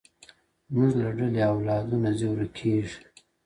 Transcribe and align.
•زموږ 0.69 0.91
له 0.99 1.09
ډلي 1.17 1.41
اولادونه 1.51 2.09
ځي 2.17 2.27
ورکیږي, 2.31 2.97